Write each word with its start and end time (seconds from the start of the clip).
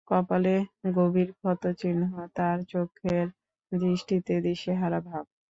কপালে 0.09 0.55
গভীর 0.91 1.29
ক্ষতচিহ্ন, 1.33 2.01
তাঁর 2.35 2.57
চোখের 2.71 3.25
দৃষ্টিতে 3.71 4.33
দিশেহারা 4.45 4.99
ভাব। 5.07 5.25